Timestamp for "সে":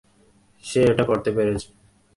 0.63-0.79